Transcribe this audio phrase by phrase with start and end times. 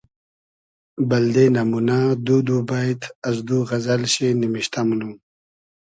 [1.09, 5.13] بئلدې نئمونۂ دو دو بݷت از دو غئزئل شی نیمشتۂ مونوم